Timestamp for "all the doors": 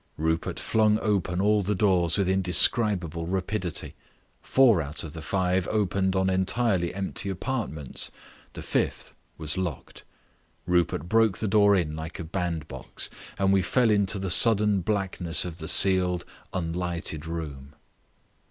1.39-2.17